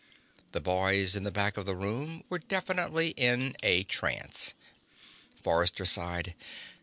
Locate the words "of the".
1.57-1.75